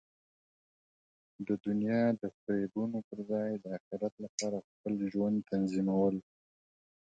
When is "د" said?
1.47-1.49, 2.21-2.23, 3.59-3.65